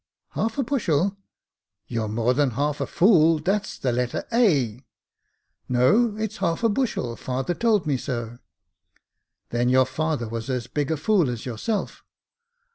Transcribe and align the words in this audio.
Half 0.29 0.57
a 0.57 0.63
bushel! 0.63 1.15
You're 1.85 2.07
more 2.07 2.33
than 2.33 2.49
half 2.57 2.81
a 2.81 2.87
fool. 2.87 3.37
That's 3.37 3.77
the 3.77 3.91
letter 3.91 4.23
^."" 4.31 4.83
No; 5.69 6.15
it's 6.17 6.37
half 6.37 6.63
a 6.63 6.69
bushel; 6.69 7.15
father 7.15 7.53
told 7.53 7.85
me 7.85 7.97
so."" 7.97 8.39
Then 9.51 9.69
your 9.69 9.85
father 9.85 10.27
was 10.27 10.49
as 10.49 10.65
big 10.65 10.89
a 10.89 10.97
fool 10.97 11.29
as 11.29 11.45
yourself." 11.45 12.03